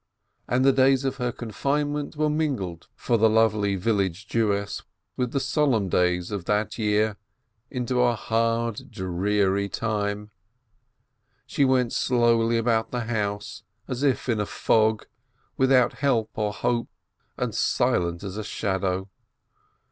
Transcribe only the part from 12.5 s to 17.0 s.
about the house, as in a fog, without help or hope,